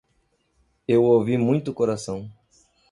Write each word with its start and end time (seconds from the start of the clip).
Eu 0.87 1.03
ouvi 1.05 1.37
muito 1.37 1.75
coração 1.75 2.27